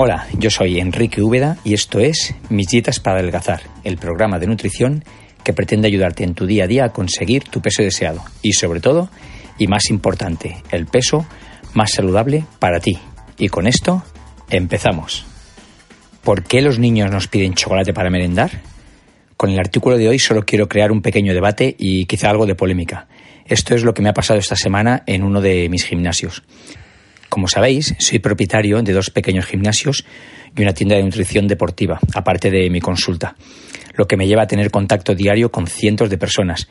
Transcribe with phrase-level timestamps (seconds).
[0.00, 4.46] Hola, yo soy Enrique Úbeda y esto es Mis Dietas para Adelgazar, el programa de
[4.46, 5.02] nutrición
[5.42, 8.78] que pretende ayudarte en tu día a día a conseguir tu peso deseado y sobre
[8.78, 9.10] todo,
[9.58, 11.26] y más importante, el peso
[11.74, 12.96] más saludable para ti.
[13.38, 14.04] Y con esto,
[14.50, 15.26] empezamos.
[16.22, 18.52] ¿Por qué los niños nos piden chocolate para merendar?
[19.36, 22.54] Con el artículo de hoy solo quiero crear un pequeño debate y quizá algo de
[22.54, 23.08] polémica.
[23.46, 26.44] Esto es lo que me ha pasado esta semana en uno de mis gimnasios.
[27.28, 30.04] Como sabéis, soy propietario de dos pequeños gimnasios
[30.56, 33.36] y una tienda de nutrición deportiva, aparte de mi consulta,
[33.94, 36.68] lo que me lleva a tener contacto diario con cientos de personas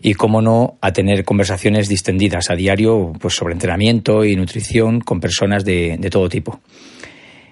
[0.00, 5.20] y, cómo no, a tener conversaciones distendidas a diario pues, sobre entrenamiento y nutrición con
[5.20, 6.60] personas de, todo tipo.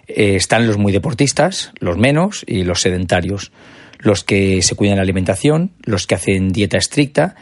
[0.06, 3.52] Eh, están los muy deportistas, los menos y los sedentarios,
[3.98, 7.34] los que se cuidan la alimentación, los que hacen dieta estricta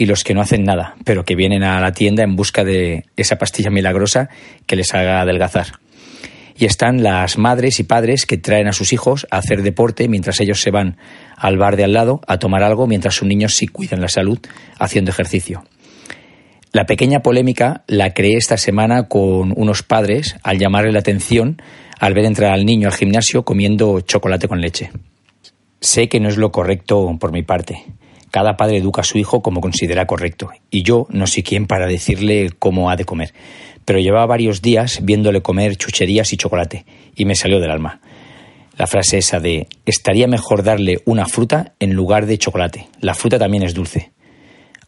[0.00, 3.04] y los que no hacen nada, pero que vienen a la tienda en busca de
[3.18, 4.30] esa pastilla milagrosa
[4.64, 5.74] que les haga adelgazar.
[6.56, 10.40] Y están las madres y padres que traen a sus hijos a hacer deporte mientras
[10.40, 10.96] ellos se van
[11.36, 14.38] al bar de al lado a tomar algo mientras sus niños sí cuidan la salud
[14.78, 15.64] haciendo ejercicio.
[16.72, 21.60] La pequeña polémica la creé esta semana con unos padres al llamarle la atención
[21.98, 24.92] al ver entrar al niño al gimnasio comiendo chocolate con leche.
[25.82, 27.84] Sé que no es lo correcto por mi parte,
[28.30, 31.86] cada padre educa a su hijo como considera correcto, y yo no sé quién para
[31.86, 33.32] decirle cómo ha de comer.
[33.84, 36.84] Pero llevaba varios días viéndole comer chucherías y chocolate,
[37.16, 38.00] y me salió del alma.
[38.76, 42.88] La frase esa de estaría mejor darle una fruta en lugar de chocolate.
[43.00, 44.12] La fruta también es dulce.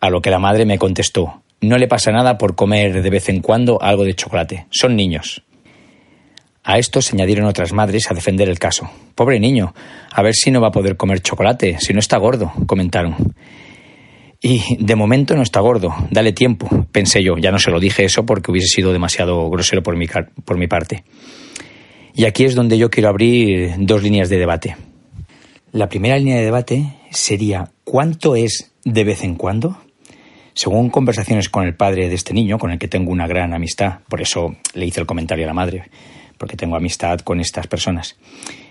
[0.00, 3.28] A lo que la madre me contestó, no le pasa nada por comer de vez
[3.28, 4.66] en cuando algo de chocolate.
[4.70, 5.44] Son niños.
[6.64, 8.88] A esto se añadieron otras madres a defender el caso.
[9.16, 9.74] Pobre niño,
[10.12, 13.34] a ver si no va a poder comer chocolate, si no está gordo, comentaron.
[14.40, 17.36] Y de momento no está gordo, dale tiempo, pensé yo.
[17.36, 20.06] Ya no se lo dije eso porque hubiese sido demasiado grosero por mi,
[20.44, 21.04] por mi parte.
[22.14, 24.76] Y aquí es donde yo quiero abrir dos líneas de debate.
[25.72, 29.78] La primera línea de debate sería ¿cuánto es de vez en cuando?
[30.54, 34.00] Según conversaciones con el padre de este niño, con el que tengo una gran amistad,
[34.08, 35.84] por eso le hice el comentario a la madre,
[36.42, 38.16] porque tengo amistad con estas personas.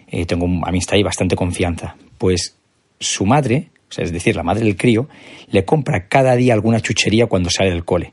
[0.09, 1.96] Eh, tengo amistad y bastante confianza.
[2.18, 2.58] Pues
[3.00, 5.08] su madre, es decir, la madre del crío,
[5.48, 8.12] le compra cada día alguna chuchería cuando sale del cole.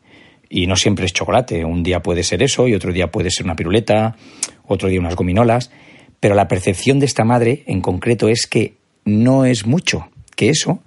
[0.48, 1.64] Y no siempre es chocolate.
[1.64, 4.14] Un día puede ser eso y otro día puede ser una piruleta,
[4.64, 5.72] otro día unas gominolas.
[6.20, 10.84] Pero la percepción de esta madre en concreto es que no es mucho, que eso,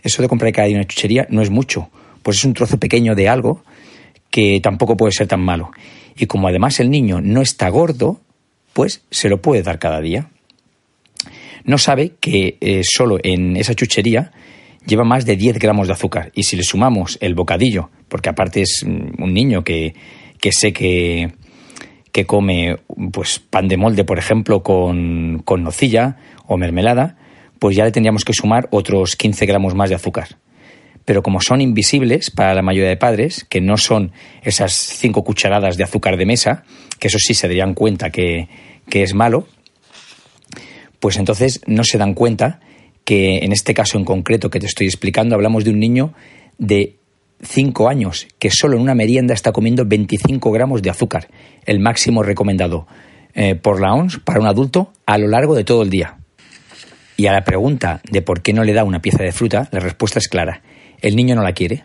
[0.00, 1.90] eso de comprar cada día una chuchería no es mucho,
[2.22, 3.64] pues es un trozo pequeño de algo
[4.30, 5.72] que tampoco puede ser tan malo.
[6.16, 8.20] Y como además el niño no está gordo,
[8.72, 10.30] pues se lo puede dar cada día.
[11.64, 14.32] No sabe que eh, solo en esa chuchería
[14.86, 16.30] lleva más de 10 gramos de azúcar.
[16.34, 19.94] Y si le sumamos el bocadillo, porque aparte es un niño que,
[20.40, 21.32] que sé que,
[22.12, 22.76] que come
[23.12, 26.16] pues, pan de molde, por ejemplo, con, con nocilla
[26.46, 27.16] o mermelada,
[27.58, 30.38] pues ya le tendríamos que sumar otros 15 gramos más de azúcar
[31.06, 34.10] pero como son invisibles para la mayoría de padres, que no son
[34.42, 36.64] esas cinco cucharadas de azúcar de mesa,
[36.98, 38.48] que eso sí se darían cuenta que,
[38.90, 39.46] es malo,
[40.98, 42.60] pues entonces no se dan cuenta
[43.04, 46.12] que en este caso en concreto que te estoy explicando hablamos de un niño
[46.58, 46.96] de
[47.42, 51.28] 5 años que solo en una merienda está comiendo 25 gramos de azúcar,
[51.66, 52.88] el máximo recomendado
[53.34, 56.16] eh, por la OMS para un adulto a lo largo de todo el día.
[57.16, 59.78] Y a la pregunta de por qué no le da una pieza de fruta, la
[59.78, 60.62] respuesta es clara
[61.00, 61.84] el niño no la quiere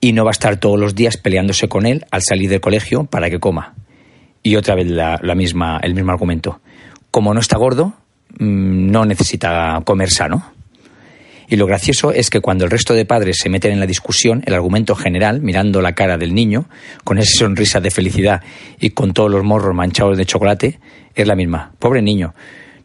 [0.00, 3.04] y no va a estar todos los días peleándose con él al salir del colegio
[3.04, 3.74] para que coma.
[4.42, 6.60] Y otra vez la, misma, el mismo argumento.
[7.10, 7.92] Como no está gordo,
[8.38, 10.52] mm, no necesita comer sano.
[11.50, 14.42] Y lo gracioso es que cuando el resto de padres se meten en la discusión,
[14.46, 16.66] el argumento general, mirando la cara del niño,
[17.02, 18.40] con esa sonrisa de felicidad
[18.78, 20.78] y con todos los morros manchados de chocolate,
[21.14, 21.72] es la misma.
[21.80, 22.34] Pobre niño,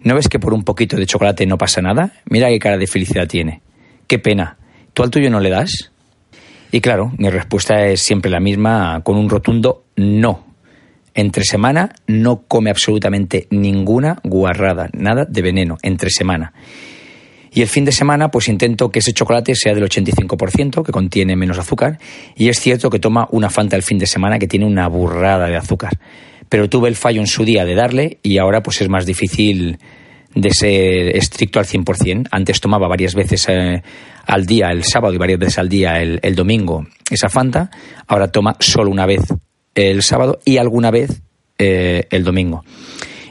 [0.02, 2.14] ¿no ves que por un poquito de chocolate no pasa nada?
[2.26, 3.62] Mira qué cara de felicidad tiene.
[4.08, 4.58] Qué pena.
[4.96, 5.92] ¿Tú al tuyo no le das?
[6.72, 10.46] Y claro, mi respuesta es siempre la misma, con un rotundo no.
[11.14, 16.54] Entre semana no come absolutamente ninguna guarrada, nada de veneno, entre semana.
[17.52, 21.36] Y el fin de semana, pues intento que ese chocolate sea del 85%, que contiene
[21.36, 22.00] menos azúcar.
[22.38, 25.48] Y es cierto que toma una Fanta el fin de semana que tiene una burrada
[25.48, 25.92] de azúcar.
[26.48, 29.78] Pero tuve el fallo en su día de darle y ahora pues es más difícil
[30.36, 32.28] de ser estricto al 100%.
[32.30, 33.82] Antes tomaba varias veces eh,
[34.28, 37.72] al día, el sábado y varias veces al día el, domingo esa Fanta.
[38.08, 39.22] Ahora toma solo una vez
[39.74, 41.22] el sábado y alguna vez
[41.58, 42.64] eh, el domingo.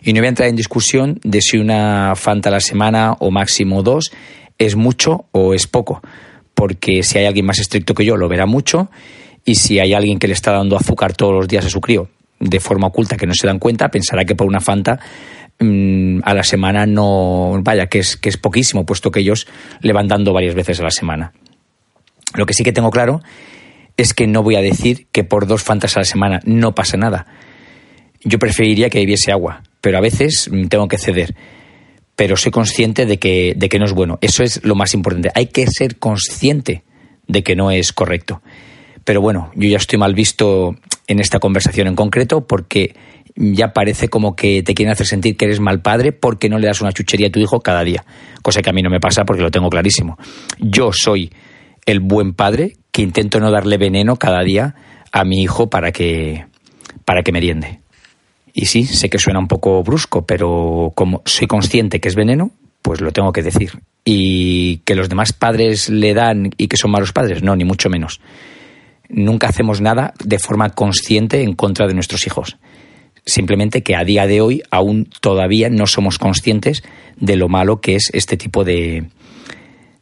[0.02, 3.30] Y no voy a entrar en discusión de si una Fanta a la semana o
[3.30, 4.10] máximo dos
[4.58, 6.02] es mucho o es poco.
[6.54, 8.90] Porque si hay alguien más estricto que yo, lo verá mucho.
[9.44, 12.08] Y si hay alguien que le está dando azúcar todos los días a su crío,
[12.40, 15.00] de forma oculta que no se dan cuenta, pensará que por una Fanta
[15.58, 19.46] mm, a la semana no, vaya, que es, que es poquísimo, puesto que ellos
[19.80, 21.32] le van dando varias veces a la semana.
[22.34, 23.22] Lo que sí que tengo claro
[23.96, 26.96] es que no voy a decir que por dos Fantas a la semana no pasa
[26.96, 27.26] nada.
[28.22, 31.34] Yo preferiría que bebiese agua, pero a veces mm, tengo que ceder.
[32.16, 34.18] Pero soy consciente de que, de que no es bueno.
[34.20, 35.30] Eso es lo más importante.
[35.34, 36.84] Hay que ser consciente
[37.26, 38.40] de que no es correcto.
[39.04, 42.94] Pero bueno, yo ya estoy mal visto en esta conversación en concreto porque
[43.36, 46.68] ya parece como que te quieren hacer sentir que eres mal padre porque no le
[46.68, 48.04] das una chuchería a tu hijo cada día.
[48.42, 50.18] Cosa que a mí no me pasa porque lo tengo clarísimo.
[50.58, 51.32] Yo soy
[51.86, 54.74] el buen padre que intento no darle veneno cada día
[55.10, 56.46] a mi hijo para que,
[57.04, 57.80] para que meriende.
[58.52, 62.52] Y sí, sé que suena un poco brusco, pero como soy consciente que es veneno,
[62.82, 63.80] pues lo tengo que decir.
[64.04, 67.88] Y que los demás padres le dan y que son malos padres, no, ni mucho
[67.90, 68.20] menos.
[69.08, 72.58] Nunca hacemos nada de forma consciente en contra de nuestros hijos.
[73.26, 76.82] Simplemente que a día de hoy aún todavía no somos conscientes
[77.16, 79.04] de lo malo que es este tipo de,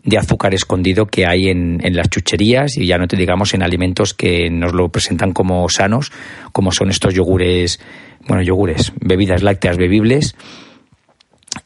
[0.03, 3.63] de azúcar escondido que hay en, en, las chucherías y ya no te digamos en
[3.63, 6.11] alimentos que nos lo presentan como sanos,
[6.53, 7.81] como son estos yogures,
[8.27, 10.35] bueno, yogures, bebidas lácteas bebibles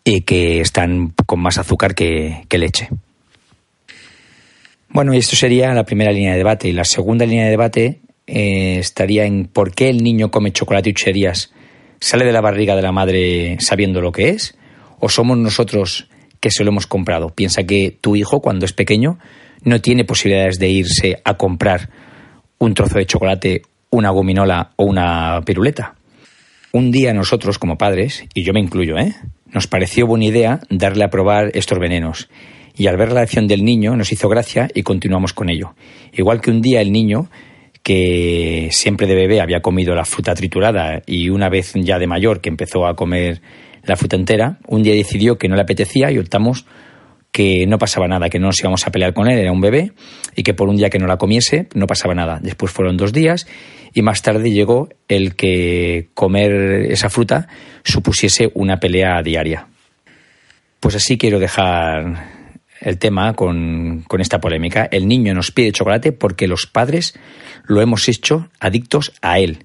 [0.05, 2.89] y que están con más azúcar que, que leche.
[4.89, 6.69] Bueno, y esto sería la primera línea de debate.
[6.69, 10.91] Y la segunda línea de debate eh, estaría en por qué el niño come chocolate
[10.91, 11.53] y chucherías,
[12.01, 14.57] sale de la barriga de la madre sabiendo lo que es,
[14.99, 16.09] o somos nosotros
[16.41, 17.31] que se lo hemos comprado.
[17.31, 19.19] Piensa que tu hijo, cuando es pequeño,
[19.63, 21.91] no tiene posibilidades de irse a comprar
[22.59, 25.95] un trozo de chocolate, una gominola o una piruleta.
[26.73, 29.15] Un día nosotros, como padres, y yo me incluyo, ¿eh?
[29.53, 32.29] nos pareció buena idea darle a probar estos venenos.
[32.77, 35.75] Y al ver la acción del niño nos hizo gracia y continuamos con ello.
[36.13, 37.31] Igual que un día el niño,
[37.87, 42.41] que siempre de bebé había comido la fruta triturada y una vez ya de mayor
[42.41, 43.41] que empezó a comer
[43.85, 44.59] la fruta entera.
[44.67, 46.67] Un día decidió que no le apetecía y optamos
[47.31, 49.93] que no pasaba nada, que no nos íbamos a pelear con él, era un bebé,
[50.35, 52.41] y que por un día que no la comiese no pasaba nada.
[52.43, 53.47] Después fueron dos días
[53.95, 57.47] y más tarde llegó el que comer esa fruta
[57.85, 59.69] supusiese una pelea diaria.
[60.81, 62.36] Pues así quiero dejar
[62.87, 64.89] el tema con, esta polémica.
[64.91, 67.19] El niño nos pide chocolate porque los padres
[67.65, 69.65] lo hemos hecho adictos a él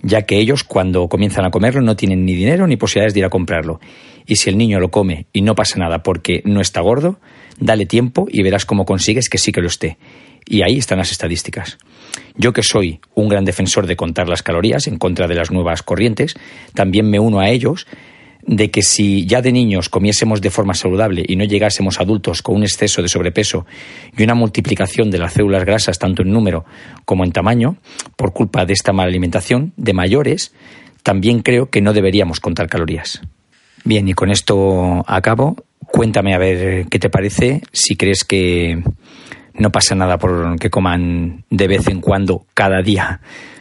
[0.00, 3.26] ya que ellos cuando comienzan a comerlo no tienen ni dinero ni posibilidades de ir
[3.26, 3.80] a comprarlo.
[4.26, 7.18] Y si el niño lo come y no pasa nada porque no está gordo,
[7.58, 9.98] dale tiempo y verás cómo consigues que sí que lo esté.
[10.46, 11.78] Y ahí están las estadísticas.
[12.36, 15.82] Yo que soy un gran defensor de contar las calorías en contra de las nuevas
[15.82, 16.36] corrientes,
[16.74, 17.88] también me uno a ellos
[18.48, 22.56] de que si ya de niños comiésemos de forma saludable y no llegásemos adultos con
[22.56, 23.66] un exceso de sobrepeso
[24.16, 26.64] y una multiplicación de las células grasas tanto en número
[27.04, 27.76] como en tamaño
[28.16, 30.54] por culpa de esta mala alimentación, de mayores,
[31.02, 33.20] también creo que no deberíamos contar calorías.
[33.84, 35.56] Bien, y con esto acabo.
[35.86, 38.82] Cuéntame a ver qué te parece, si crees que
[39.54, 43.20] no pasa nada por que coman de vez en cuando, cada día,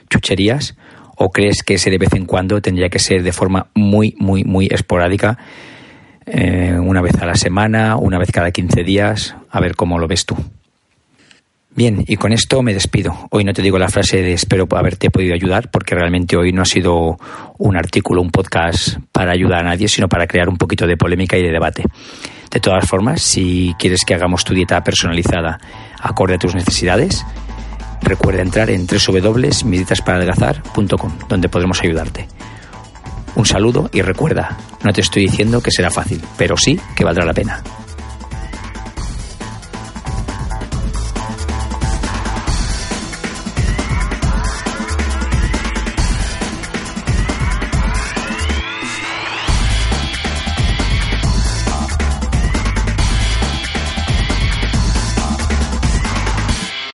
[0.09, 0.75] chucherías
[1.17, 4.43] ¿O crees que ese de vez en cuando tendría que ser de forma muy, muy,
[4.43, 5.37] muy esporádica?
[6.25, 10.07] Eh, una vez a la semana, una vez cada 15 días, a ver cómo lo
[10.07, 10.35] ves tú.
[11.77, 13.15] Bien, y con esto me despido.
[13.29, 16.63] Hoy no te digo la frase de espero haberte podido ayudar, porque realmente hoy no
[16.63, 17.17] ha sido
[17.59, 21.37] un artículo, un podcast para ayudar a nadie, sino para crear un poquito de polémica
[21.37, 21.83] y de debate.
[22.51, 25.59] De todas formas, si quieres que hagamos tu dieta personalizada
[26.01, 27.23] acorde a tus necesidades,
[28.01, 32.27] recuerda entrar en www.meditasparadelgazar.com, donde podremos ayudarte.
[33.35, 37.25] Un saludo y recuerda, no te estoy diciendo que será fácil, pero sí que valdrá
[37.25, 37.61] la pena.